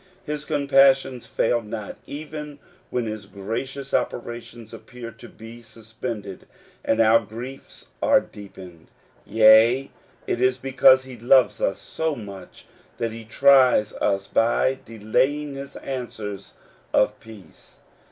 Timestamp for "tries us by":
13.23-14.79